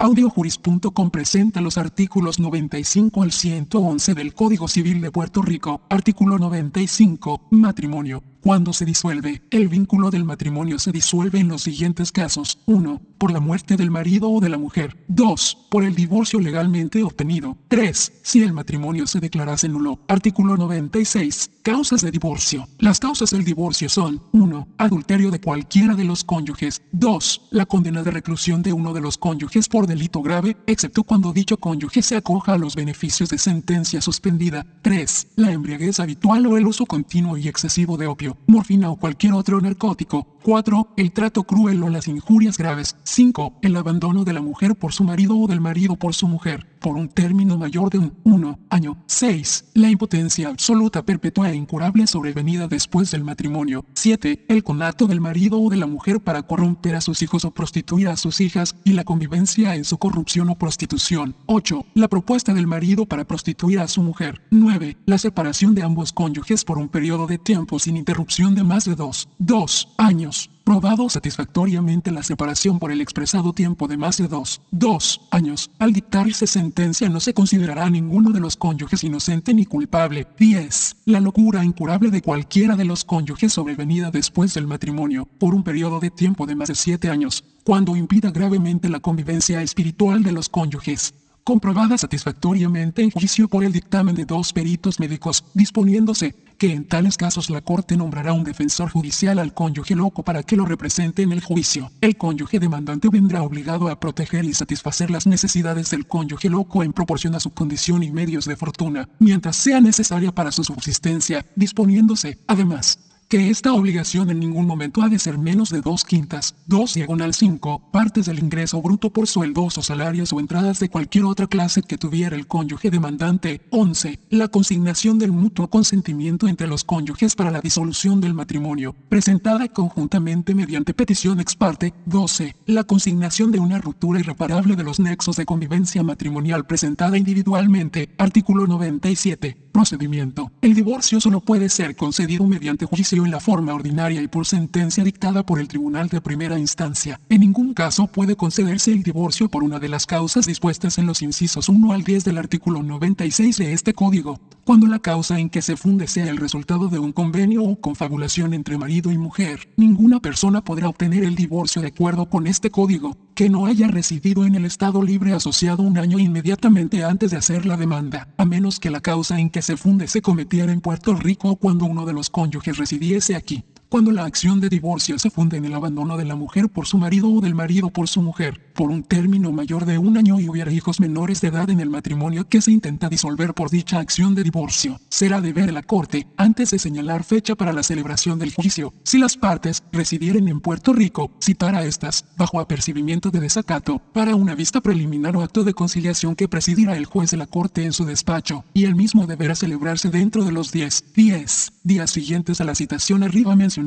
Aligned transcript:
Audiojuris.com 0.00 1.10
presenta 1.10 1.60
los 1.60 1.76
artículos 1.76 2.38
95 2.38 3.24
al 3.24 3.32
111 3.32 4.14
del 4.14 4.32
Código 4.32 4.68
Civil 4.68 5.00
de 5.00 5.10
Puerto 5.10 5.42
Rico. 5.42 5.80
Artículo 5.88 6.38
95. 6.38 7.48
Matrimonio. 7.50 8.22
Cuando 8.40 8.72
se 8.72 8.84
disuelve, 8.84 9.42
el 9.50 9.66
vínculo 9.66 10.10
del 10.10 10.24
matrimonio 10.24 10.78
se 10.78 10.92
disuelve 10.92 11.40
en 11.40 11.48
los 11.48 11.62
siguientes 11.62 12.12
casos. 12.12 12.60
1. 12.66 13.02
Por 13.18 13.32
la 13.32 13.40
muerte 13.40 13.76
del 13.76 13.90
marido 13.90 14.30
o 14.30 14.40
de 14.40 14.48
la 14.48 14.58
mujer. 14.58 14.96
2. 15.08 15.66
Por 15.68 15.82
el 15.82 15.96
divorcio 15.96 16.38
legalmente 16.38 17.02
obtenido. 17.02 17.58
3. 17.66 18.20
Si 18.22 18.42
el 18.42 18.52
matrimonio 18.52 19.08
se 19.08 19.18
declarase 19.18 19.68
nulo. 19.68 19.98
Artículo 20.06 20.56
96. 20.56 21.50
Causas 21.62 22.00
de 22.00 22.12
divorcio. 22.12 22.68
Las 22.78 23.00
causas 23.00 23.30
del 23.30 23.44
divorcio 23.44 23.88
son 23.88 24.22
1. 24.32 24.68
Adulterio 24.78 25.32
de 25.32 25.40
cualquiera 25.40 25.96
de 25.96 26.04
los 26.04 26.22
cónyuges. 26.22 26.80
2. 26.92 27.48
La 27.50 27.66
condena 27.66 28.04
de 28.04 28.12
reclusión 28.12 28.62
de 28.62 28.72
uno 28.72 28.94
de 28.94 29.00
los 29.00 29.18
cónyuges 29.18 29.68
por 29.68 29.88
delito 29.88 30.22
grave, 30.22 30.56
excepto 30.68 31.02
cuando 31.02 31.32
dicho 31.32 31.56
cónyuge 31.56 32.02
se 32.02 32.16
acoja 32.16 32.52
a 32.52 32.58
los 32.58 32.76
beneficios 32.76 33.30
de 33.30 33.38
sentencia 33.38 34.00
suspendida. 34.00 34.64
3. 34.82 35.28
La 35.34 35.50
embriaguez 35.50 35.98
habitual 35.98 36.46
o 36.46 36.56
el 36.56 36.68
uso 36.68 36.86
continuo 36.86 37.36
y 37.36 37.48
excesivo 37.48 37.96
de 37.96 38.06
opio 38.06 38.28
morfina 38.46 38.90
o 38.90 38.96
cualquier 38.96 39.32
otro 39.32 39.60
narcótico. 39.60 40.26
4. 40.48 40.94
El 40.96 41.12
trato 41.12 41.42
cruel 41.42 41.82
o 41.82 41.90
las 41.90 42.08
injurias 42.08 42.56
graves. 42.56 42.96
5. 43.04 43.58
El 43.60 43.76
abandono 43.76 44.24
de 44.24 44.32
la 44.32 44.40
mujer 44.40 44.76
por 44.76 44.94
su 44.94 45.04
marido 45.04 45.36
o 45.36 45.46
del 45.46 45.60
marido 45.60 45.96
por 45.96 46.14
su 46.14 46.26
mujer, 46.26 46.66
por 46.80 46.96
un 46.96 47.10
término 47.10 47.58
mayor 47.58 47.90
de 47.90 47.98
un 47.98 48.14
1 48.24 48.58
año. 48.70 48.96
6. 49.08 49.72
La 49.74 49.90
impotencia 49.90 50.48
absoluta 50.48 51.04
perpetua 51.04 51.50
e 51.50 51.54
incurable 51.54 52.06
sobrevenida 52.06 52.66
después 52.66 53.10
del 53.10 53.24
matrimonio. 53.24 53.84
7. 53.92 54.46
El 54.48 54.64
conato 54.64 55.06
del 55.06 55.20
marido 55.20 55.60
o 55.60 55.68
de 55.68 55.76
la 55.76 55.86
mujer 55.86 56.20
para 56.20 56.44
corromper 56.44 56.94
a 56.94 57.02
sus 57.02 57.20
hijos 57.20 57.44
o 57.44 57.50
prostituir 57.50 58.08
a 58.08 58.16
sus 58.16 58.40
hijas 58.40 58.74
y 58.84 58.92
la 58.92 59.04
convivencia 59.04 59.74
en 59.74 59.84
su 59.84 59.98
corrupción 59.98 60.48
o 60.48 60.54
prostitución. 60.54 61.36
8. 61.44 61.84
La 61.92 62.08
propuesta 62.08 62.54
del 62.54 62.66
marido 62.66 63.04
para 63.04 63.26
prostituir 63.26 63.80
a 63.80 63.86
su 63.86 64.02
mujer. 64.02 64.40
9. 64.50 64.96
La 65.04 65.18
separación 65.18 65.74
de 65.74 65.82
ambos 65.82 66.14
cónyuges 66.14 66.64
por 66.64 66.78
un 66.78 66.88
periodo 66.88 67.26
de 67.26 67.36
tiempo 67.36 67.78
sin 67.78 67.98
interrupción 67.98 68.54
de 68.54 68.64
más 68.64 68.86
de 68.86 68.94
2 68.94 69.28
2 69.40 69.88
años 69.98 70.37
probado 70.64 71.08
satisfactoriamente 71.08 72.10
la 72.10 72.22
separación 72.22 72.78
por 72.78 72.92
el 72.92 73.00
expresado 73.00 73.52
tiempo 73.52 73.88
de 73.88 73.96
más 73.96 74.18
de 74.18 74.28
dos, 74.28 74.60
dos 74.70 75.22
años. 75.30 75.70
Al 75.78 75.92
dictarse 75.92 76.46
sentencia 76.46 77.08
no 77.08 77.20
se 77.20 77.34
considerará 77.34 77.88
ninguno 77.88 78.30
de 78.30 78.40
los 78.40 78.56
cónyuges 78.56 79.02
inocente 79.02 79.54
ni 79.54 79.64
culpable. 79.64 80.26
10. 80.38 80.96
La 81.06 81.20
locura 81.20 81.64
incurable 81.64 82.10
de 82.10 82.22
cualquiera 82.22 82.76
de 82.76 82.84
los 82.84 83.04
cónyuges 83.04 83.54
sobrevenida 83.54 84.10
después 84.10 84.54
del 84.54 84.66
matrimonio, 84.66 85.26
por 85.38 85.54
un 85.54 85.62
periodo 85.62 86.00
de 86.00 86.10
tiempo 86.10 86.46
de 86.46 86.54
más 86.54 86.68
de 86.68 86.74
siete 86.74 87.08
años, 87.08 87.44
cuando 87.64 87.96
impida 87.96 88.30
gravemente 88.30 88.88
la 88.88 89.00
convivencia 89.00 89.62
espiritual 89.62 90.22
de 90.22 90.32
los 90.32 90.48
cónyuges 90.48 91.14
comprobada 91.48 91.96
satisfactoriamente 91.96 93.00
en 93.00 93.10
juicio 93.10 93.48
por 93.48 93.64
el 93.64 93.72
dictamen 93.72 94.14
de 94.14 94.26
dos 94.26 94.52
peritos 94.52 95.00
médicos, 95.00 95.46
disponiéndose 95.54 96.34
que 96.58 96.74
en 96.74 96.84
tales 96.84 97.16
casos 97.16 97.48
la 97.48 97.62
Corte 97.62 97.96
nombrará 97.96 98.34
un 98.34 98.44
defensor 98.44 98.90
judicial 98.90 99.38
al 99.38 99.54
cónyuge 99.54 99.94
loco 99.94 100.22
para 100.22 100.42
que 100.42 100.56
lo 100.56 100.66
represente 100.66 101.22
en 101.22 101.32
el 101.32 101.42
juicio. 101.42 101.90
El 102.02 102.18
cónyuge 102.18 102.60
demandante 102.60 103.08
vendrá 103.10 103.42
obligado 103.42 103.88
a 103.88 103.98
proteger 103.98 104.44
y 104.44 104.52
satisfacer 104.52 105.10
las 105.10 105.26
necesidades 105.26 105.88
del 105.88 106.06
cónyuge 106.06 106.50
loco 106.50 106.82
en 106.82 106.92
proporción 106.92 107.34
a 107.34 107.40
su 107.40 107.48
condición 107.54 108.02
y 108.02 108.10
medios 108.10 108.44
de 108.44 108.56
fortuna, 108.56 109.08
mientras 109.18 109.56
sea 109.56 109.80
necesaria 109.80 110.32
para 110.32 110.52
su 110.52 110.64
subsistencia, 110.64 111.46
disponiéndose, 111.56 112.40
además, 112.46 112.98
que 113.28 113.50
esta 113.50 113.74
obligación 113.74 114.30
en 114.30 114.40
ningún 114.40 114.66
momento 114.66 115.02
ha 115.02 115.08
de 115.10 115.18
ser 115.18 115.36
menos 115.36 115.68
de 115.68 115.82
dos 115.82 116.04
quintas, 116.04 116.54
dos 116.66 116.94
diagonal 116.94 117.34
cinco, 117.34 117.82
partes 117.92 118.24
del 118.24 118.38
ingreso 118.38 118.80
bruto 118.80 119.10
por 119.10 119.28
sueldos 119.28 119.76
o 119.76 119.82
salarios 119.82 120.32
o 120.32 120.40
entradas 120.40 120.80
de 120.80 120.88
cualquier 120.88 121.24
otra 121.24 121.46
clase 121.46 121.82
que 121.82 121.98
tuviera 121.98 122.34
el 122.36 122.46
cónyuge 122.46 122.90
demandante. 122.90 123.60
11. 123.70 124.18
La 124.30 124.48
consignación 124.48 125.18
del 125.18 125.32
mutuo 125.32 125.68
consentimiento 125.68 126.48
entre 126.48 126.68
los 126.68 126.84
cónyuges 126.84 127.34
para 127.34 127.50
la 127.50 127.60
disolución 127.60 128.22
del 128.22 128.32
matrimonio, 128.32 128.94
presentada 129.10 129.68
conjuntamente 129.68 130.54
mediante 130.54 130.94
petición 130.94 131.38
ex 131.38 131.54
parte. 131.54 131.92
12. 132.06 132.56
La 132.64 132.84
consignación 132.84 133.52
de 133.52 133.60
una 133.60 133.76
ruptura 133.76 134.20
irreparable 134.20 134.74
de 134.74 134.84
los 134.84 135.00
nexos 135.00 135.36
de 135.36 135.44
convivencia 135.44 136.02
matrimonial 136.02 136.64
presentada 136.64 137.18
individualmente. 137.18 138.08
Artículo 138.16 138.66
97. 138.66 139.68
Procedimiento. 139.70 140.50
El 140.62 140.74
divorcio 140.74 141.20
solo 141.20 141.40
puede 141.40 141.68
ser 141.68 141.94
concedido 141.94 142.46
mediante 142.46 142.86
juicio 142.86 143.17
en 143.24 143.30
la 143.30 143.40
forma 143.40 143.74
ordinaria 143.74 144.22
y 144.22 144.28
por 144.28 144.46
sentencia 144.46 145.04
dictada 145.04 145.44
por 145.44 145.60
el 145.60 145.68
tribunal 145.68 146.08
de 146.08 146.20
primera 146.20 146.58
instancia. 146.58 147.20
En 147.28 147.40
ningún 147.40 147.74
caso 147.74 148.06
puede 148.06 148.36
concederse 148.36 148.92
el 148.92 149.02
divorcio 149.02 149.48
por 149.48 149.62
una 149.62 149.78
de 149.78 149.88
las 149.88 150.06
causas 150.06 150.46
dispuestas 150.46 150.98
en 150.98 151.06
los 151.06 151.22
incisos 151.22 151.68
1 151.68 151.92
al 151.92 152.04
10 152.04 152.24
del 152.24 152.38
artículo 152.38 152.82
96 152.82 153.58
de 153.58 153.72
este 153.72 153.94
código, 153.94 154.40
cuando 154.64 154.86
la 154.86 154.98
causa 154.98 155.38
en 155.38 155.50
que 155.50 155.62
se 155.62 155.76
funde 155.76 156.06
sea 156.06 156.28
el 156.28 156.36
resultado 156.36 156.88
de 156.88 156.98
un 156.98 157.12
convenio 157.12 157.64
o 157.64 157.80
confabulación 157.80 158.54
entre 158.54 158.78
marido 158.78 159.10
y 159.12 159.18
mujer. 159.18 159.68
Ninguna 159.76 160.20
persona 160.20 160.62
podrá 160.62 160.88
obtener 160.88 161.24
el 161.24 161.34
divorcio 161.34 161.82
de 161.82 161.88
acuerdo 161.88 162.28
con 162.28 162.46
este 162.46 162.70
código, 162.70 163.16
que 163.38 163.48
no 163.48 163.66
haya 163.66 163.86
residido 163.86 164.46
en 164.46 164.56
el 164.56 164.64
Estado 164.64 165.00
libre 165.00 165.32
asociado 165.32 165.84
un 165.84 165.96
año 165.96 166.18
inmediatamente 166.18 167.04
antes 167.04 167.30
de 167.30 167.36
hacer 167.36 167.66
la 167.66 167.76
demanda, 167.76 168.26
a 168.36 168.44
menos 168.44 168.80
que 168.80 168.90
la 168.90 169.00
causa 169.00 169.38
en 169.38 169.48
que 169.48 169.62
se 169.62 169.76
funde 169.76 170.08
se 170.08 170.20
cometiera 170.20 170.72
en 170.72 170.80
Puerto 170.80 171.14
Rico 171.14 171.54
cuando 171.54 171.84
uno 171.84 172.04
de 172.04 172.14
los 172.14 172.30
cónyuges 172.30 172.78
residiese 172.78 173.36
aquí 173.36 173.62
cuando 173.88 174.12
la 174.12 174.24
acción 174.24 174.60
de 174.60 174.68
divorcio 174.68 175.18
se 175.18 175.30
funde 175.30 175.56
en 175.56 175.64
el 175.64 175.72
abandono 175.72 176.18
de 176.18 176.26
la 176.26 176.36
mujer 176.36 176.68
por 176.68 176.86
su 176.86 176.98
marido 176.98 177.30
o 177.30 177.40
del 177.40 177.54
marido 177.54 177.88
por 177.88 178.06
su 178.06 178.20
mujer, 178.20 178.60
por 178.74 178.90
un 178.90 179.02
término 179.02 179.50
mayor 179.50 179.86
de 179.86 179.96
un 179.96 180.18
año 180.18 180.38
y 180.38 180.48
hubiera 180.48 180.70
hijos 180.70 181.00
menores 181.00 181.40
de 181.40 181.48
edad 181.48 181.70
en 181.70 181.80
el 181.80 181.88
matrimonio 181.88 182.46
que 182.46 182.60
se 182.60 182.70
intenta 182.70 183.08
disolver 183.08 183.54
por 183.54 183.70
dicha 183.70 183.98
acción 183.98 184.34
de 184.34 184.42
divorcio, 184.42 185.00
será 185.08 185.40
deber 185.40 185.66
de 185.66 185.72
la 185.72 185.82
Corte, 185.82 186.26
antes 186.36 186.70
de 186.70 186.78
señalar 186.78 187.24
fecha 187.24 187.54
para 187.54 187.72
la 187.72 187.82
celebración 187.82 188.38
del 188.38 188.52
juicio, 188.52 188.92
si 189.04 189.16
las 189.16 189.38
partes 189.38 189.82
residieren 189.90 190.48
en 190.48 190.60
Puerto 190.60 190.92
Rico, 190.92 191.30
citar 191.40 191.74
a 191.74 191.84
estas, 191.84 192.26
bajo 192.36 192.60
apercibimiento 192.60 193.30
de 193.30 193.40
desacato, 193.40 194.00
para 194.12 194.36
una 194.36 194.54
vista 194.54 194.82
preliminar 194.82 195.34
o 195.34 195.42
acto 195.42 195.64
de 195.64 195.72
conciliación 195.72 196.36
que 196.36 196.48
presidirá 196.48 196.94
el 196.96 197.06
juez 197.06 197.30
de 197.30 197.38
la 197.38 197.46
Corte 197.46 197.84
en 197.84 197.94
su 197.94 198.04
despacho, 198.04 198.64
y 198.74 198.84
el 198.84 198.94
mismo 198.94 199.26
deberá 199.26 199.54
celebrarse 199.54 200.10
dentro 200.10 200.44
de 200.44 200.52
los 200.52 200.72
10, 200.72 201.14
10 201.14 201.72
días 201.84 202.10
siguientes 202.10 202.60
a 202.60 202.64
la 202.64 202.74
citación 202.74 203.22
arriba 203.22 203.56
mencionada 203.56 203.77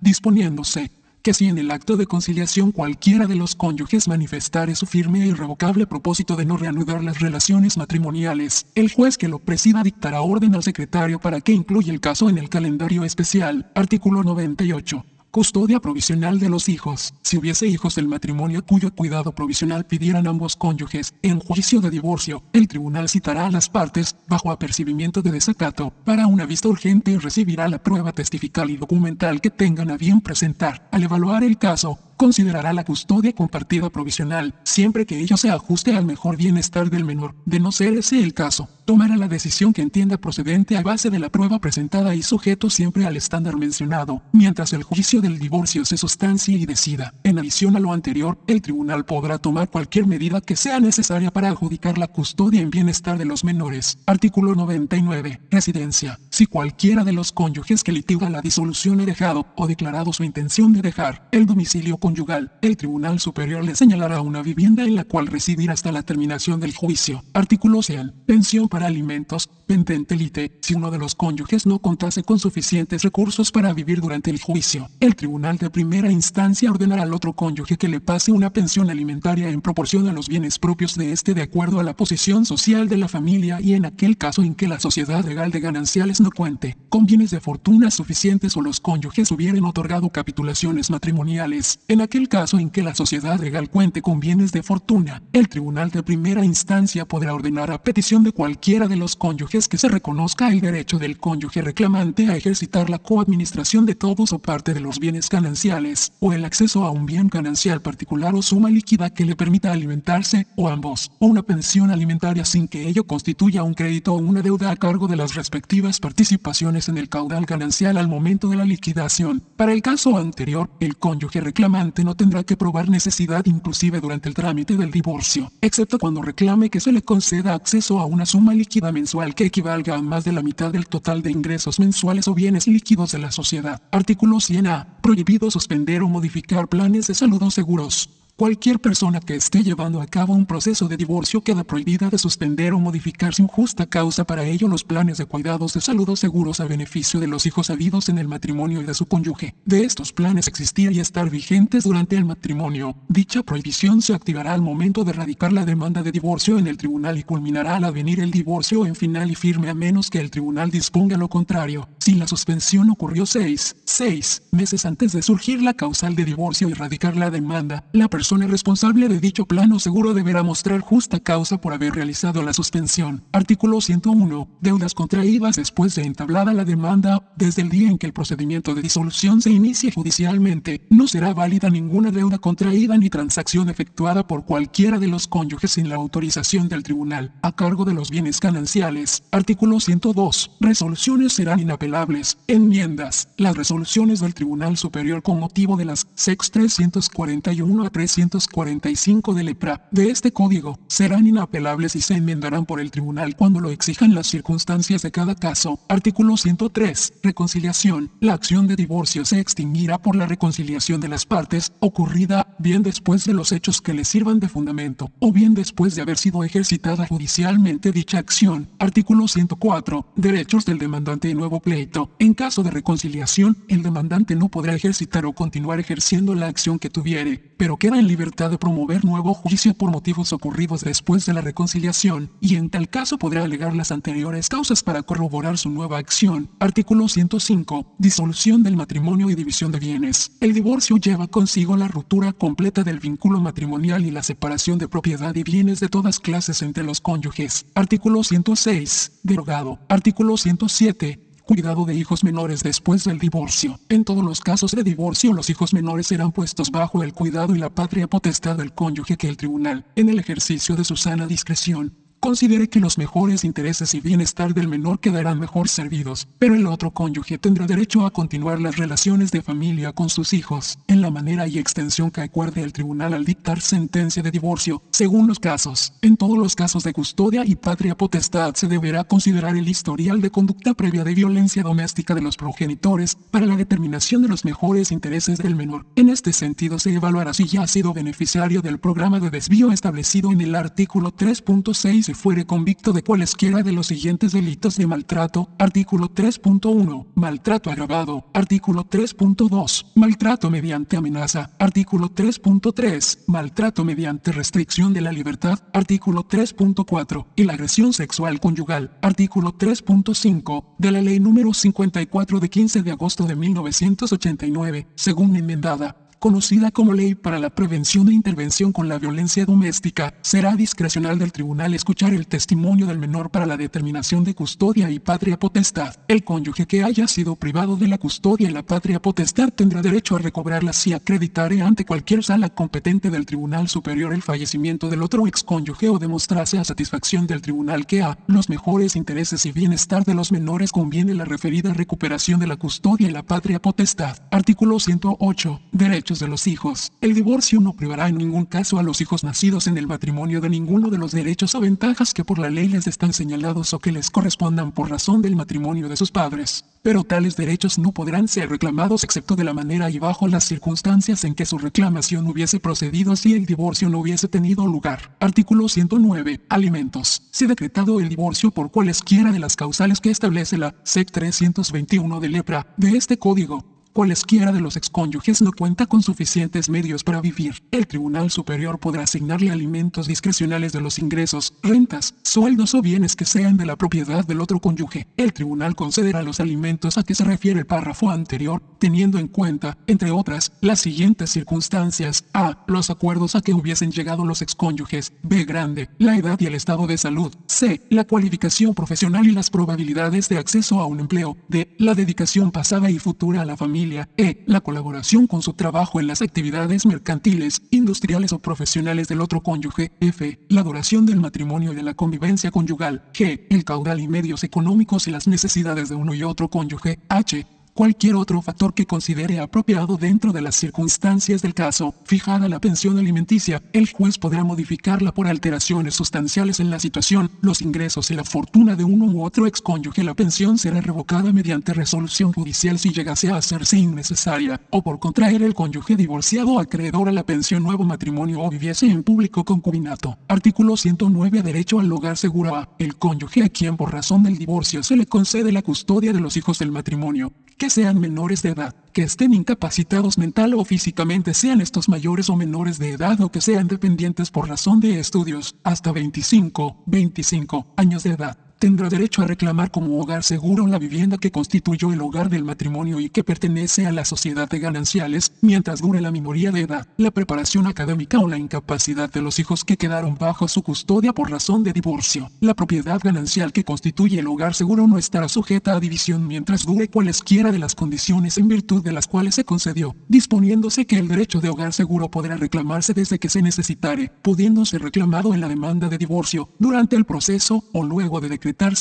disponiéndose 0.00 0.90
que 1.22 1.34
si 1.34 1.46
en 1.46 1.58
el 1.58 1.70
acto 1.70 1.96
de 1.96 2.06
conciliación 2.06 2.72
cualquiera 2.72 3.26
de 3.26 3.34
los 3.34 3.54
cónyuges 3.54 4.08
manifestare 4.08 4.74
su 4.74 4.86
firme 4.86 5.22
e 5.22 5.26
irrevocable 5.26 5.86
propósito 5.86 6.36
de 6.36 6.46
no 6.46 6.56
reanudar 6.56 7.02
las 7.02 7.20
relaciones 7.20 7.76
matrimoniales, 7.76 8.66
el 8.74 8.90
juez 8.90 9.18
que 9.18 9.28
lo 9.28 9.38
presida 9.38 9.82
dictará 9.82 10.22
orden 10.22 10.54
al 10.54 10.62
secretario 10.62 11.18
para 11.18 11.40
que 11.40 11.52
incluya 11.52 11.92
el 11.92 12.00
caso 12.00 12.28
en 12.28 12.38
el 12.38 12.48
calendario 12.48 13.04
especial. 13.04 13.70
Artículo 13.74 14.22
98. 14.22 15.04
Custodia 15.38 15.78
provisional 15.78 16.40
de 16.40 16.48
los 16.48 16.68
hijos. 16.68 17.14
Si 17.22 17.38
hubiese 17.38 17.68
hijos 17.68 17.94
del 17.94 18.08
matrimonio 18.08 18.66
cuyo 18.66 18.92
cuidado 18.92 19.30
provisional 19.30 19.86
pidieran 19.86 20.26
ambos 20.26 20.56
cónyuges, 20.56 21.14
en 21.22 21.38
juicio 21.38 21.80
de 21.80 21.90
divorcio, 21.90 22.42
el 22.52 22.66
tribunal 22.66 23.08
citará 23.08 23.46
a 23.46 23.50
las 23.52 23.68
partes, 23.68 24.16
bajo 24.26 24.50
apercibimiento 24.50 25.22
de 25.22 25.30
desacato, 25.30 25.92
para 26.04 26.26
una 26.26 26.44
vista 26.44 26.66
urgente 26.66 27.12
y 27.12 27.18
recibirá 27.18 27.68
la 27.68 27.80
prueba 27.80 28.10
testifical 28.10 28.68
y 28.68 28.78
documental 28.78 29.40
que 29.40 29.50
tengan 29.50 29.92
a 29.92 29.96
bien 29.96 30.20
presentar. 30.22 30.88
Al 30.90 31.04
evaluar 31.04 31.44
el 31.44 31.56
caso, 31.56 32.00
considerará 32.18 32.74
la 32.74 32.84
custodia 32.84 33.32
compartida 33.32 33.88
provisional, 33.88 34.54
siempre 34.64 35.06
que 35.06 35.18
ello 35.18 35.38
se 35.38 35.48
ajuste 35.48 35.96
al 35.96 36.04
mejor 36.04 36.36
bienestar 36.36 36.90
del 36.90 37.04
menor. 37.04 37.34
De 37.46 37.60
no 37.60 37.72
ser 37.72 37.94
ese 37.94 38.22
el 38.22 38.34
caso, 38.34 38.68
tomará 38.84 39.16
la 39.16 39.28
decisión 39.28 39.72
que 39.72 39.82
entienda 39.82 40.18
procedente 40.18 40.76
a 40.76 40.82
base 40.82 41.08
de 41.08 41.18
la 41.18 41.30
prueba 41.30 41.60
presentada 41.60 42.14
y 42.14 42.22
sujeto 42.22 42.68
siempre 42.68 43.06
al 43.06 43.16
estándar 43.16 43.56
mencionado, 43.56 44.20
mientras 44.32 44.72
el 44.72 44.82
juicio 44.82 45.20
del 45.20 45.38
divorcio 45.38 45.84
se 45.84 45.96
sustancie 45.96 46.58
y 46.58 46.66
decida. 46.66 47.14
En 47.22 47.38
adición 47.38 47.76
a 47.76 47.80
lo 47.80 47.92
anterior, 47.92 48.38
el 48.46 48.60
tribunal 48.62 49.04
podrá 49.04 49.38
tomar 49.38 49.70
cualquier 49.70 50.06
medida 50.06 50.40
que 50.40 50.56
sea 50.56 50.80
necesaria 50.80 51.30
para 51.30 51.48
adjudicar 51.48 51.98
la 51.98 52.08
custodia 52.08 52.60
en 52.60 52.70
bienestar 52.70 53.16
de 53.16 53.26
los 53.26 53.44
menores. 53.44 53.98
Artículo 54.06 54.54
99. 54.54 55.40
Residencia. 55.50 56.18
Si 56.30 56.46
cualquiera 56.46 57.04
de 57.04 57.12
los 57.12 57.30
cónyuges 57.30 57.84
que 57.84 57.92
litiga 57.92 58.28
la 58.28 58.40
disolución 58.40 59.00
ha 59.00 59.04
dejado 59.04 59.46
o 59.56 59.68
declarado 59.68 60.12
su 60.12 60.24
intención 60.24 60.72
de 60.72 60.82
dejar 60.82 61.28
el 61.30 61.46
domicilio 61.46 61.98
conyugal, 62.08 62.52
el 62.62 62.78
Tribunal 62.78 63.20
Superior 63.20 63.62
le 63.62 63.74
señalará 63.74 64.22
una 64.22 64.40
vivienda 64.40 64.82
en 64.82 64.94
la 64.94 65.04
cual 65.04 65.26
residir 65.26 65.70
hasta 65.70 65.92
la 65.92 66.02
terminación 66.02 66.58
del 66.58 66.74
juicio. 66.74 67.22
Artículo 67.34 67.82
100. 67.82 68.14
Pensión 68.24 68.66
para 68.66 68.86
alimentos, 68.86 69.50
pendente 69.66 70.16
lite, 70.16 70.58
si 70.62 70.72
uno 70.72 70.90
de 70.90 70.96
los 70.96 71.14
cónyuges 71.14 71.66
no 71.66 71.80
contase 71.80 72.22
con 72.22 72.38
suficientes 72.38 73.02
recursos 73.02 73.52
para 73.52 73.74
vivir 73.74 74.00
durante 74.00 74.30
el 74.30 74.40
juicio. 74.40 74.88
El 75.00 75.16
Tribunal 75.16 75.58
de 75.58 75.68
Primera 75.68 76.10
Instancia 76.10 76.70
ordenará 76.70 77.02
al 77.02 77.12
otro 77.12 77.34
cónyuge 77.34 77.76
que 77.76 77.88
le 77.88 78.00
pase 78.00 78.32
una 78.32 78.54
pensión 78.54 78.88
alimentaria 78.88 79.50
en 79.50 79.60
proporción 79.60 80.08
a 80.08 80.14
los 80.14 80.28
bienes 80.28 80.58
propios 80.58 80.94
de 80.94 81.12
este 81.12 81.34
de 81.34 81.42
acuerdo 81.42 81.78
a 81.78 81.82
la 81.82 81.94
posición 81.94 82.46
social 82.46 82.88
de 82.88 82.96
la 82.96 83.08
familia 83.08 83.60
y 83.60 83.74
en 83.74 83.84
aquel 83.84 84.16
caso 84.16 84.42
en 84.42 84.54
que 84.54 84.66
la 84.66 84.80
sociedad 84.80 85.26
legal 85.26 85.50
de 85.50 85.60
gananciales 85.60 86.22
no 86.22 86.30
cuente 86.30 86.78
con 86.88 87.04
bienes 87.04 87.32
de 87.32 87.40
fortuna 87.40 87.90
suficientes 87.90 88.56
o 88.56 88.62
los 88.62 88.80
cónyuges 88.80 89.30
hubieran 89.30 89.66
otorgado 89.66 90.08
capitulaciones 90.08 90.88
matrimoniales. 90.88 91.80
En 91.98 92.02
aquel 92.02 92.28
caso 92.28 92.60
en 92.60 92.70
que 92.70 92.84
la 92.84 92.94
sociedad 92.94 93.40
legal 93.40 93.70
cuente 93.70 94.02
con 94.02 94.20
bienes 94.20 94.52
de 94.52 94.62
fortuna, 94.62 95.20
el 95.32 95.48
tribunal 95.48 95.90
de 95.90 96.04
primera 96.04 96.44
instancia 96.44 97.04
podrá 97.04 97.34
ordenar 97.34 97.72
a 97.72 97.82
petición 97.82 98.22
de 98.22 98.30
cualquiera 98.30 98.86
de 98.86 98.94
los 98.94 99.16
cónyuges 99.16 99.66
que 99.66 99.78
se 99.78 99.88
reconozca 99.88 100.48
el 100.48 100.60
derecho 100.60 101.00
del 101.00 101.18
cónyuge 101.18 101.60
reclamante 101.60 102.28
a 102.28 102.36
ejercitar 102.36 102.88
la 102.88 103.00
coadministración 103.00 103.84
de 103.84 103.96
todos 103.96 104.32
o 104.32 104.38
parte 104.38 104.74
de 104.74 104.80
los 104.80 105.00
bienes 105.00 105.28
gananciales, 105.28 106.12
o 106.20 106.32
el 106.32 106.44
acceso 106.44 106.84
a 106.84 106.92
un 106.92 107.04
bien 107.04 107.26
ganancial 107.26 107.82
particular 107.82 108.32
o 108.36 108.42
suma 108.42 108.70
líquida 108.70 109.10
que 109.10 109.24
le 109.24 109.34
permita 109.34 109.72
alimentarse, 109.72 110.46
o 110.54 110.68
ambos, 110.68 111.10
o 111.18 111.26
una 111.26 111.42
pensión 111.42 111.90
alimentaria 111.90 112.44
sin 112.44 112.68
que 112.68 112.86
ello 112.86 113.08
constituya 113.08 113.64
un 113.64 113.74
crédito 113.74 114.14
o 114.14 114.18
una 114.18 114.42
deuda 114.42 114.70
a 114.70 114.76
cargo 114.76 115.08
de 115.08 115.16
las 115.16 115.34
respectivas 115.34 115.98
participaciones 115.98 116.88
en 116.88 116.96
el 116.96 117.08
caudal 117.08 117.44
ganancial 117.44 117.96
al 117.96 118.06
momento 118.06 118.48
de 118.50 118.56
la 118.56 118.64
liquidación. 118.64 119.42
Para 119.56 119.72
el 119.72 119.82
caso 119.82 120.16
anterior, 120.16 120.70
el 120.78 120.96
cónyuge 120.96 121.40
reclamante 121.40 121.87
no 122.04 122.14
tendrá 122.14 122.44
que 122.44 122.56
probar 122.56 122.88
necesidad 122.88 123.44
inclusive 123.46 124.00
durante 124.00 124.28
el 124.28 124.34
trámite 124.34 124.76
del 124.76 124.90
divorcio, 124.90 125.50
excepto 125.60 125.98
cuando 125.98 126.22
reclame 126.22 126.70
que 126.70 126.80
se 126.80 126.92
le 126.92 127.02
conceda 127.02 127.54
acceso 127.54 127.98
a 127.98 128.06
una 128.06 128.26
suma 128.26 128.54
líquida 128.54 128.92
mensual 128.92 129.34
que 129.34 129.46
equivalga 129.46 129.96
a 129.96 130.02
más 130.02 130.24
de 130.24 130.32
la 130.32 130.42
mitad 130.42 130.70
del 130.70 130.86
total 130.86 131.22
de 131.22 131.30
ingresos 131.30 131.80
mensuales 131.80 132.28
o 132.28 132.34
bienes 132.34 132.66
líquidos 132.66 133.12
de 133.12 133.18
la 133.18 133.32
sociedad. 133.32 133.80
Artículo 133.90 134.36
100A. 134.36 134.86
Prohibido 135.00 135.50
suspender 135.50 136.02
o 136.02 136.08
modificar 136.08 136.68
planes 136.68 137.06
de 137.06 137.14
salud 137.14 137.42
o 137.42 137.50
seguros. 137.50 138.17
Cualquier 138.38 138.78
persona 138.78 139.18
que 139.18 139.34
esté 139.34 139.64
llevando 139.64 140.00
a 140.00 140.06
cabo 140.06 140.32
un 140.32 140.46
proceso 140.46 140.86
de 140.86 140.96
divorcio 140.96 141.40
queda 141.40 141.64
prohibida 141.64 142.08
de 142.08 142.18
suspender 142.18 142.72
o 142.72 142.78
modificar 142.78 143.34
sin 143.34 143.48
justa 143.48 143.86
causa 143.86 144.22
para 144.22 144.44
ello 144.44 144.68
los 144.68 144.84
planes 144.84 145.18
de 145.18 145.26
cuidados 145.26 145.74
de 145.74 145.80
salud 145.80 146.08
o 146.10 146.14
seguros 146.14 146.60
a 146.60 146.64
beneficio 146.64 147.18
de 147.18 147.26
los 147.26 147.46
hijos 147.46 147.68
habidos 147.68 148.08
en 148.08 148.16
el 148.16 148.28
matrimonio 148.28 148.80
y 148.80 148.84
de 148.84 148.94
su 148.94 149.06
cónyuge. 149.06 149.56
De 149.64 149.82
estos 149.82 150.12
planes 150.12 150.46
existir 150.46 150.92
y 150.92 151.00
estar 151.00 151.28
vigentes 151.30 151.82
durante 151.82 152.14
el 152.14 152.26
matrimonio, 152.26 152.94
dicha 153.08 153.42
prohibición 153.42 154.02
se 154.02 154.14
activará 154.14 154.54
al 154.54 154.62
momento 154.62 155.02
de 155.02 155.14
radicar 155.14 155.52
la 155.52 155.64
demanda 155.64 156.04
de 156.04 156.12
divorcio 156.12 156.60
en 156.60 156.68
el 156.68 156.76
tribunal 156.76 157.18
y 157.18 157.24
culminará 157.24 157.74
al 157.74 157.86
avenir 157.86 158.20
el 158.20 158.30
divorcio 158.30 158.86
en 158.86 158.94
final 158.94 159.32
y 159.32 159.34
firme 159.34 159.68
a 159.68 159.74
menos 159.74 160.10
que 160.10 160.20
el 160.20 160.30
tribunal 160.30 160.70
disponga 160.70 161.16
lo 161.16 161.26
contrario. 161.26 161.88
Si 162.08 162.14
la 162.14 162.26
suspensión 162.26 162.88
ocurrió 162.88 163.26
seis, 163.26 163.76
seis 163.84 164.42
meses 164.50 164.86
antes 164.86 165.12
de 165.12 165.20
surgir 165.20 165.60
la 165.60 165.74
causal 165.74 166.16
de 166.16 166.24
divorcio 166.24 166.70
y 166.70 166.72
radicar 166.72 167.18
la 167.18 167.28
demanda, 167.28 167.84
la 167.92 168.08
persona 168.08 168.46
responsable 168.46 169.08
de 169.08 169.20
dicho 169.20 169.44
plano 169.44 169.78
seguro 169.78 170.14
deberá 170.14 170.42
mostrar 170.42 170.80
justa 170.80 171.20
causa 171.20 171.60
por 171.60 171.74
haber 171.74 171.92
realizado 171.92 172.42
la 172.42 172.54
suspensión. 172.54 173.24
Artículo 173.30 173.82
101. 173.82 174.48
Deudas 174.62 174.94
contraídas 174.94 175.56
después 175.56 175.94
de 175.96 176.04
entablada 176.04 176.54
la 176.54 176.64
demanda, 176.64 177.30
desde 177.36 177.60
el 177.60 177.68
día 177.68 177.90
en 177.90 177.98
que 177.98 178.06
el 178.06 178.14
procedimiento 178.14 178.74
de 178.74 178.80
disolución 178.80 179.42
se 179.42 179.50
inicie 179.50 179.92
judicialmente, 179.92 180.86
no 180.88 181.08
será 181.08 181.34
válida 181.34 181.68
ninguna 181.68 182.10
deuda 182.10 182.38
contraída 182.38 182.96
ni 182.96 183.10
transacción 183.10 183.68
efectuada 183.68 184.26
por 184.26 184.46
cualquiera 184.46 184.98
de 184.98 185.08
los 185.08 185.28
cónyuges 185.28 185.72
sin 185.72 185.90
la 185.90 185.96
autorización 185.96 186.70
del 186.70 186.84
tribunal, 186.84 187.34
a 187.42 187.54
cargo 187.54 187.84
de 187.84 187.92
los 187.92 188.08
bienes 188.10 188.40
gananciales. 188.40 189.24
Artículo 189.30 189.78
102. 189.78 190.52
Resoluciones 190.58 191.34
serán 191.34 191.60
inapelables. 191.60 191.97
Enmiendas. 192.46 193.28
Las 193.36 193.56
resoluciones 193.56 194.20
del 194.20 194.34
Tribunal 194.34 194.76
Superior 194.76 195.22
con 195.22 195.38
motivo 195.38 195.76
de 195.76 195.84
las 195.84 196.06
SEX 196.14 196.50
341 196.50 197.84
a 197.84 197.90
3 197.90 198.08
345 198.08 199.34
de 199.34 199.44
lepra 199.44 199.88
de 199.90 200.10
este 200.10 200.32
código 200.32 200.78
serán 200.86 201.26
inapelables 201.26 201.94
y 201.94 202.00
se 202.00 202.14
enmendarán 202.14 202.64
por 202.64 202.80
el 202.80 202.90
tribunal 202.90 203.36
cuando 203.36 203.60
lo 203.60 203.70
exijan 203.70 204.14
las 204.14 204.28
circunstancias 204.28 205.02
de 205.02 205.10
cada 205.10 205.34
caso. 205.34 205.78
Artículo 205.88 206.36
103. 206.36 207.14
Reconciliación. 207.22 208.10
La 208.20 208.34
acción 208.34 208.66
de 208.66 208.76
divorcio 208.76 209.24
se 209.24 209.40
extinguirá 209.40 209.98
por 209.98 210.16
la 210.16 210.26
reconciliación 210.26 211.00
de 211.00 211.08
las 211.08 211.26
partes, 211.26 211.72
ocurrida 211.80 212.54
bien 212.58 212.82
después 212.82 213.24
de 213.24 213.34
los 213.34 213.52
hechos 213.52 213.80
que 213.80 213.94
le 213.94 214.04
sirvan 214.04 214.40
de 214.40 214.48
fundamento, 214.48 215.10
o 215.18 215.32
bien 215.32 215.54
después 215.54 215.94
de 215.94 216.02
haber 216.02 216.18
sido 216.18 216.44
ejercitada 216.44 217.06
judicialmente 217.06 217.92
dicha 217.92 218.18
acción. 218.18 218.68
Artículo 218.78 219.28
104. 219.28 220.06
Derechos 220.16 220.64
del 220.64 220.78
demandante 220.78 221.28
y 221.28 221.34
nuevo 221.34 221.60
pleito. 221.60 221.87
En 222.18 222.34
caso 222.34 222.62
de 222.62 222.70
reconciliación, 222.70 223.56
el 223.68 223.82
demandante 223.82 224.36
no 224.36 224.48
podrá 224.48 224.74
ejercitar 224.74 225.24
o 225.26 225.32
continuar 225.32 225.80
ejerciendo 225.80 226.34
la 226.34 226.46
acción 226.46 226.78
que 226.78 226.90
tuviere, 226.90 227.54
pero 227.56 227.76
queda 227.76 227.98
en 227.98 228.06
libertad 228.06 228.50
de 228.50 228.58
promover 228.58 229.04
nuevo 229.04 229.34
juicio 229.34 229.74
por 229.74 229.90
motivos 229.90 230.32
ocurridos 230.32 230.82
después 230.82 231.24
de 231.26 231.32
la 231.32 231.40
reconciliación, 231.40 232.30
y 232.40 232.56
en 232.56 232.70
tal 232.70 232.88
caso 232.88 233.18
podrá 233.18 233.44
alegar 233.44 233.74
las 233.74 233.92
anteriores 233.92 234.48
causas 234.48 234.82
para 234.82 235.02
corroborar 235.02 235.56
su 235.56 235.70
nueva 235.70 235.98
acción. 235.98 236.50
Artículo 236.58 237.08
105. 237.08 237.94
Disolución 237.98 238.62
del 238.62 238.76
matrimonio 238.76 239.30
y 239.30 239.34
división 239.34 239.72
de 239.72 239.78
bienes. 239.78 240.32
El 240.40 240.52
divorcio 240.52 240.96
lleva 240.96 241.26
consigo 241.26 241.76
la 241.76 241.88
ruptura 241.88 242.32
completa 242.32 242.84
del 242.84 243.00
vínculo 243.00 243.40
matrimonial 243.40 244.04
y 244.04 244.10
la 244.10 244.22
separación 244.22 244.78
de 244.78 244.88
propiedad 244.88 245.34
y 245.34 245.42
bienes 245.42 245.80
de 245.80 245.88
todas 245.88 246.20
clases 246.20 246.62
entre 246.62 246.84
los 246.84 247.00
cónyuges. 247.00 247.66
Artículo 247.74 248.22
106. 248.22 249.20
Derogado. 249.22 249.78
Artículo 249.88 250.36
107 250.36 251.27
cuidado 251.48 251.86
de 251.86 251.94
hijos 251.94 252.24
menores 252.24 252.62
después 252.62 253.04
del 253.04 253.18
divorcio. 253.18 253.80
En 253.88 254.04
todos 254.04 254.22
los 254.22 254.40
casos 254.40 254.72
de 254.72 254.84
divorcio, 254.84 255.32
los 255.32 255.48
hijos 255.48 255.72
menores 255.72 256.08
serán 256.08 256.30
puestos 256.30 256.70
bajo 256.70 257.02
el 257.02 257.14
cuidado 257.14 257.56
y 257.56 257.58
la 257.58 257.70
patria 257.70 258.06
potestad 258.06 258.56
del 258.56 258.74
cónyuge 258.74 259.16
que 259.16 259.30
el 259.30 259.38
tribunal, 259.38 259.86
en 259.96 260.10
el 260.10 260.18
ejercicio 260.18 260.76
de 260.76 260.84
su 260.84 260.96
sana 260.96 261.26
discreción, 261.26 261.94
considere 262.20 262.68
que 262.68 262.80
los 262.80 262.98
mejores 262.98 263.44
intereses 263.44 263.94
y 263.94 264.00
bienestar 264.00 264.54
del 264.54 264.68
menor 264.68 265.00
quedarán 265.00 265.38
mejor 265.38 265.68
servidos, 265.68 266.28
pero 266.38 266.54
el 266.54 266.66
otro 266.66 266.90
cónyuge 266.90 267.38
tendrá 267.38 267.66
derecho 267.66 268.04
a 268.04 268.10
continuar 268.10 268.60
las 268.60 268.76
relaciones 268.76 269.30
de 269.30 269.42
familia 269.42 269.92
con 269.92 270.08
sus 270.08 270.32
hijos, 270.32 270.78
en 270.88 271.00
la 271.00 271.10
manera 271.10 271.46
y 271.46 271.58
extensión 271.58 272.10
que 272.10 272.22
acuerde 272.22 272.62
el 272.62 272.72
tribunal 272.72 273.14
al 273.14 273.24
dictar 273.24 273.60
sentencia 273.60 274.22
de 274.22 274.30
divorcio, 274.30 274.82
según 274.90 275.26
los 275.28 275.38
casos. 275.38 275.92
En 276.02 276.16
todos 276.16 276.38
los 276.38 276.56
casos 276.56 276.84
de 276.84 276.92
custodia 276.92 277.44
y 277.44 277.54
patria 277.54 277.96
potestad 277.96 278.54
se 278.54 278.68
deberá 278.68 279.04
considerar 279.04 279.56
el 279.56 279.68
historial 279.68 280.20
de 280.20 280.30
conducta 280.30 280.74
previa 280.74 281.04
de 281.04 281.14
violencia 281.14 281.62
doméstica 281.62 282.14
de 282.14 282.22
los 282.22 282.36
progenitores 282.36 283.16
para 283.30 283.46
la 283.46 283.56
determinación 283.56 284.22
de 284.22 284.28
los 284.28 284.44
mejores 284.44 284.92
intereses 284.92 285.38
del 285.38 285.54
menor. 285.54 285.86
En 285.96 286.08
este 286.08 286.32
sentido 286.32 286.78
se 286.78 286.92
evaluará 286.92 287.32
si 287.34 287.46
ya 287.46 287.62
ha 287.62 287.66
sido 287.66 287.92
beneficiario 287.92 288.62
del 288.62 288.78
programa 288.78 289.20
de 289.20 289.30
desvío 289.30 289.72
establecido 289.72 290.32
en 290.32 290.40
el 290.40 290.54
artículo 290.54 291.12
3.6 291.14 292.07
fuere 292.14 292.46
convicto 292.46 292.92
de 292.92 293.02
cualesquiera 293.02 293.62
de 293.62 293.72
los 293.72 293.88
siguientes 293.88 294.32
delitos 294.32 294.76
de 294.76 294.86
maltrato, 294.86 295.48
artículo 295.58 296.08
3.1, 296.08 297.06
maltrato 297.14 297.70
agravado, 297.70 298.26
artículo 298.34 298.84
3.2, 298.84 299.86
maltrato 299.94 300.50
mediante 300.50 300.96
amenaza, 300.96 301.50
artículo 301.58 302.10
3.3, 302.14 303.24
maltrato 303.26 303.84
mediante 303.84 304.32
restricción 304.32 304.92
de 304.92 305.00
la 305.00 305.12
libertad, 305.12 305.58
artículo 305.72 306.26
3.4, 306.26 307.26
y 307.36 307.44
la 307.44 307.54
agresión 307.54 307.92
sexual 307.92 308.40
conyugal, 308.40 308.98
artículo 309.02 309.56
3.5, 309.56 310.64
de 310.78 310.90
la 310.90 311.02
ley 311.02 311.20
número 311.20 311.54
54 311.54 312.40
de 312.40 312.48
15 312.48 312.82
de 312.82 312.90
agosto 312.90 313.24
de 313.24 313.36
1989, 313.36 314.88
según 314.94 315.36
enmendada 315.36 316.07
conocida 316.18 316.70
como 316.70 316.92
Ley 316.92 317.14
para 317.14 317.38
la 317.38 317.50
Prevención 317.50 318.08
e 318.08 318.12
Intervención 318.12 318.72
con 318.72 318.88
la 318.88 318.98
Violencia 318.98 319.44
Doméstica, 319.44 320.14
será 320.20 320.56
discrecional 320.56 321.18
del 321.18 321.32
tribunal 321.32 321.74
escuchar 321.74 322.12
el 322.12 322.26
testimonio 322.26 322.86
del 322.86 322.98
menor 322.98 323.30
para 323.30 323.46
la 323.46 323.56
determinación 323.56 324.24
de 324.24 324.34
custodia 324.34 324.90
y 324.90 324.98
patria 324.98 325.38
potestad. 325.38 325.94
El 326.08 326.24
cónyuge 326.24 326.66
que 326.66 326.82
haya 326.82 327.06
sido 327.06 327.36
privado 327.36 327.76
de 327.76 327.88
la 327.88 327.98
custodia 327.98 328.48
y 328.48 328.52
la 328.52 328.64
patria 328.64 329.00
potestad 329.00 329.50
tendrá 329.50 329.82
derecho 329.82 330.16
a 330.16 330.20
recobrarla 330.20 330.72
si 330.72 330.92
acreditare 330.92 331.62
ante 331.62 331.84
cualquier 331.84 332.24
sala 332.24 332.48
competente 332.48 333.10
del 333.10 333.26
Tribunal 333.26 333.68
Superior 333.68 334.12
el 334.12 334.22
fallecimiento 334.22 334.88
del 334.88 335.02
otro 335.02 335.26
excónyuge 335.26 335.88
o 335.88 335.98
demostrase 335.98 336.58
a 336.58 336.64
satisfacción 336.64 337.26
del 337.26 337.42
tribunal 337.42 337.86
que 337.86 338.02
a 338.02 338.18
los 338.26 338.48
mejores 338.48 338.96
intereses 338.96 339.46
y 339.46 339.52
bienestar 339.52 340.04
de 340.04 340.14
los 340.14 340.32
menores 340.32 340.72
conviene 340.72 341.14
la 341.14 341.24
referida 341.24 341.72
recuperación 341.72 342.40
de 342.40 342.46
la 342.46 342.56
custodia 342.56 343.08
y 343.08 343.12
la 343.12 343.22
patria 343.22 343.60
potestad. 343.60 344.18
Artículo 344.30 344.80
108. 344.80 345.60
Derecho 345.72 346.07
de 346.08 346.28
los 346.28 346.46
hijos. 346.46 346.90
El 347.02 347.12
divorcio 347.12 347.60
no 347.60 347.74
privará 347.74 348.08
en 348.08 348.16
ningún 348.16 348.46
caso 348.46 348.78
a 348.78 348.82
los 348.82 349.02
hijos 349.02 349.24
nacidos 349.24 349.66
en 349.66 349.76
el 349.76 349.86
matrimonio 349.86 350.40
de 350.40 350.48
ninguno 350.48 350.88
de 350.88 350.96
los 350.96 351.12
derechos 351.12 351.54
o 351.54 351.60
ventajas 351.60 352.14
que 352.14 352.24
por 352.24 352.38
la 352.38 352.48
ley 352.48 352.68
les 352.68 352.86
están 352.86 353.12
señalados 353.12 353.74
o 353.74 353.78
que 353.78 353.92
les 353.92 354.08
correspondan 354.10 354.72
por 354.72 354.88
razón 354.88 355.20
del 355.20 355.36
matrimonio 355.36 355.90
de 355.90 355.96
sus 355.98 356.10
padres. 356.10 356.64
Pero 356.82 357.04
tales 357.04 357.36
derechos 357.36 357.78
no 357.78 357.92
podrán 357.92 358.26
ser 358.26 358.48
reclamados 358.48 359.04
excepto 359.04 359.36
de 359.36 359.44
la 359.44 359.52
manera 359.52 359.90
y 359.90 359.98
bajo 359.98 360.28
las 360.28 360.44
circunstancias 360.44 361.24
en 361.24 361.34
que 361.34 361.44
su 361.44 361.58
reclamación 361.58 362.26
hubiese 362.26 362.58
procedido 362.58 363.14
si 363.16 363.34
el 363.34 363.44
divorcio 363.44 363.90
no 363.90 363.98
hubiese 363.98 364.28
tenido 364.28 364.66
lugar. 364.66 365.14
Artículo 365.20 365.68
109. 365.68 366.40
Alimentos. 366.48 367.22
Si 367.30 367.46
decretado 367.46 368.00
el 368.00 368.08
divorcio 368.08 368.50
por 368.50 368.70
cualesquiera 368.70 369.30
de 369.32 369.40
las 369.40 369.56
causales 369.56 370.00
que 370.00 370.10
establece 370.10 370.56
la 370.56 370.74
SEC 370.84 371.10
321 371.10 372.20
de 372.20 372.28
lepra 372.30 372.66
de 372.78 372.96
este 372.96 373.18
código, 373.18 373.64
cualesquiera 373.98 374.52
de 374.52 374.60
los 374.60 374.76
excónyuges 374.76 375.42
no 375.42 375.50
cuenta 375.50 375.86
con 375.86 376.04
suficientes 376.04 376.68
medios 376.68 377.02
para 377.02 377.20
vivir, 377.20 377.64
el 377.72 377.88
Tribunal 377.88 378.30
Superior 378.30 378.78
podrá 378.78 379.02
asignarle 379.02 379.50
alimentos 379.50 380.06
discrecionales 380.06 380.70
de 380.70 380.80
los 380.80 381.00
ingresos, 381.00 381.54
rentas, 381.64 382.14
sueldos 382.22 382.76
o 382.76 382.80
bienes 382.80 383.16
que 383.16 383.24
sean 383.24 383.56
de 383.56 383.66
la 383.66 383.74
propiedad 383.74 384.24
del 384.24 384.40
otro 384.40 384.60
cónyuge. 384.60 385.08
El 385.16 385.32
tribunal 385.32 385.74
concederá 385.74 386.22
los 386.22 386.38
alimentos 386.38 386.96
a 386.96 387.02
que 387.02 387.16
se 387.16 387.24
refiere 387.24 387.58
el 387.58 387.66
párrafo 387.66 388.08
anterior, 388.10 388.62
teniendo 388.78 389.18
en 389.18 389.28
cuenta, 389.28 389.76
entre 389.86 390.10
otras, 390.10 390.52
las 390.60 390.80
siguientes 390.80 391.30
circunstancias. 391.30 392.24
A. 392.32 392.64
Los 392.66 392.90
acuerdos 392.90 393.34
a 393.34 393.40
que 393.40 393.52
hubiesen 393.52 393.92
llegado 393.92 394.24
los 394.24 394.42
excónyuges. 394.42 395.12
B. 395.22 395.44
Grande. 395.44 395.90
La 395.98 396.16
edad 396.16 396.38
y 396.40 396.46
el 396.46 396.54
estado 396.54 396.86
de 396.86 396.98
salud. 396.98 397.34
C. 397.46 397.80
La 397.90 398.04
cualificación 398.04 398.74
profesional 398.74 399.26
y 399.26 399.32
las 399.32 399.50
probabilidades 399.50 400.28
de 400.28 400.38
acceso 400.38 400.80
a 400.80 400.86
un 400.86 401.00
empleo. 401.00 401.36
D. 401.48 401.74
La 401.78 401.94
dedicación 401.94 402.50
pasada 402.50 402.90
y 402.90 402.98
futura 402.98 403.42
a 403.42 403.44
la 403.44 403.56
familia. 403.56 404.08
E. 404.16 404.44
La 404.46 404.60
colaboración 404.60 405.26
con 405.26 405.42
su 405.42 405.52
trabajo 405.54 406.00
en 406.00 406.06
las 406.06 406.22
actividades 406.22 406.86
mercantiles, 406.86 407.62
industriales 407.70 408.32
o 408.32 408.38
profesionales 408.38 409.08
del 409.08 409.20
otro 409.20 409.42
cónyuge. 409.42 409.92
F. 410.00 410.38
La 410.48 410.62
duración 410.62 411.06
del 411.06 411.20
matrimonio 411.20 411.72
y 411.72 411.76
de 411.76 411.82
la 411.82 411.94
convivencia 411.94 412.50
conyugal. 412.50 413.04
G. 413.12 413.46
El 413.50 413.64
caudal 413.64 414.00
y 414.00 414.08
medios 414.08 414.44
económicos 414.44 415.08
y 415.08 415.10
las 415.10 415.26
necesidades 415.26 415.88
de 415.88 415.94
uno 415.94 416.14
y 416.14 416.22
otro 416.22 416.48
cónyuge. 416.48 416.98
H 417.08 417.46
cualquier 417.78 418.16
otro 418.16 418.42
factor 418.42 418.74
que 418.74 418.86
considere 418.86 419.38
apropiado 419.38 419.96
dentro 419.96 420.32
de 420.32 420.42
las 420.42 420.56
circunstancias 420.56 421.42
del 421.42 421.54
caso. 421.54 421.94
Fijada 422.06 422.48
la 422.48 422.58
pensión 422.58 422.98
alimenticia, 422.98 423.62
el 423.72 423.88
juez 423.92 424.18
podrá 424.18 424.42
modificarla 424.42 425.14
por 425.14 425.28
alteraciones 425.28 425.94
sustanciales 425.94 426.58
en 426.58 426.70
la 426.70 426.80
situación, 426.80 427.30
los 427.40 427.62
ingresos 427.62 428.10
y 428.10 428.14
la 428.14 428.24
fortuna 428.24 428.74
de 428.74 428.82
uno 428.82 429.04
u 429.04 429.24
otro 429.24 429.46
excónyuge. 429.46 430.02
La 430.02 430.14
pensión 430.14 430.58
será 430.58 430.80
revocada 430.80 431.32
mediante 431.32 431.72
resolución 431.72 432.32
judicial 432.32 432.80
si 432.80 432.92
llegase 432.92 433.30
a 433.30 433.36
hacerse 433.36 433.78
innecesaria, 433.78 434.60
o 434.70 434.82
por 434.82 434.98
contraer 434.98 435.44
el 435.44 435.54
cónyuge 435.54 435.94
divorciado 435.94 436.58
acreedor 436.58 437.08
a 437.08 437.12
la 437.12 437.24
pensión 437.24 437.62
nuevo 437.62 437.84
matrimonio 437.84 438.42
o 438.42 438.50
viviese 438.50 438.86
en 438.90 439.04
público 439.04 439.44
concubinato. 439.44 440.18
Artículo 440.26 440.76
109 440.76 441.42
Derecho 441.42 441.78
al 441.78 441.92
hogar 441.92 442.16
seguro 442.16 442.56
a 442.56 442.70
el 442.80 442.96
cónyuge 442.96 443.44
a 443.44 443.48
quien 443.50 443.76
por 443.76 443.92
razón 443.92 444.24
del 444.24 444.36
divorcio 444.36 444.82
se 444.82 444.96
le 444.96 445.06
concede 445.06 445.52
la 445.52 445.62
custodia 445.62 446.12
de 446.12 446.18
los 446.18 446.36
hijos 446.36 446.58
del 446.58 446.72
matrimonio 446.72 447.32
sean 447.70 448.00
menores 448.00 448.42
de 448.42 448.50
edad, 448.50 448.74
que 448.92 449.02
estén 449.02 449.34
incapacitados 449.34 450.18
mental 450.18 450.54
o 450.54 450.64
físicamente, 450.64 451.34
sean 451.34 451.60
estos 451.60 451.88
mayores 451.88 452.30
o 452.30 452.36
menores 452.36 452.78
de 452.78 452.90
edad 452.90 453.20
o 453.20 453.30
que 453.30 453.40
sean 453.40 453.68
dependientes 453.68 454.30
por 454.30 454.48
razón 454.48 454.80
de 454.80 454.98
estudios, 454.98 455.56
hasta 455.62 455.92
25, 455.92 456.84
25 456.86 457.66
años 457.76 458.02
de 458.02 458.10
edad 458.10 458.47
tendrá 458.58 458.88
derecho 458.88 459.22
a 459.22 459.26
reclamar 459.26 459.70
como 459.70 460.00
hogar 460.00 460.24
seguro 460.24 460.66
la 460.66 460.78
vivienda 460.78 461.18
que 461.18 461.30
constituyó 461.30 461.92
el 461.92 462.00
hogar 462.00 462.28
del 462.28 462.44
matrimonio 462.44 463.00
y 463.00 463.08
que 463.08 463.24
pertenece 463.24 463.86
a 463.86 463.92
la 463.92 464.04
sociedad 464.04 464.48
de 464.48 464.58
gananciales 464.58 465.32
mientras 465.40 465.80
dure 465.80 466.00
la 466.00 466.10
minoría 466.10 466.50
de 466.50 466.62
edad, 466.62 466.86
la 466.96 467.10
preparación 467.10 467.66
académica 467.66 468.18
o 468.18 468.28
la 468.28 468.38
incapacidad 468.38 469.10
de 469.10 469.22
los 469.22 469.38
hijos 469.38 469.64
que 469.64 469.76
quedaron 469.76 470.16
bajo 470.16 470.48
su 470.48 470.62
custodia 470.62 471.12
por 471.12 471.30
razón 471.30 471.62
de 471.62 471.72
divorcio. 471.72 472.30
La 472.40 472.54
propiedad 472.54 473.00
ganancial 473.02 473.52
que 473.52 473.64
constituye 473.64 474.18
el 474.18 474.26
hogar 474.26 474.54
seguro 474.54 474.86
no 474.86 474.98
estará 474.98 475.28
sujeta 475.28 475.74
a 475.74 475.80
división 475.80 476.26
mientras 476.26 476.66
dure 476.66 476.88
cualesquiera 476.88 477.52
de 477.52 477.58
las 477.58 477.74
condiciones 477.74 478.38
en 478.38 478.48
virtud 478.48 478.82
de 478.82 478.92
las 478.92 479.06
cuales 479.06 479.36
se 479.36 479.44
concedió, 479.44 479.94
disponiéndose 480.08 480.86
que 480.86 480.98
el 480.98 481.08
derecho 481.08 481.40
de 481.40 481.48
hogar 481.48 481.72
seguro 481.72 482.10
podrá 482.10 482.36
reclamarse 482.36 482.94
desde 482.94 483.18
que 483.18 483.28
se 483.28 483.42
necesitare, 483.42 484.10
pudiéndose 484.22 484.78
reclamado 484.78 485.34
en 485.34 485.40
la 485.40 485.48
demanda 485.48 485.88
de 485.88 485.98
divorcio, 485.98 486.50
durante 486.58 486.96
el 486.96 487.04
proceso 487.04 487.64
o 487.72 487.84
luego 487.84 488.20
de 488.20 488.28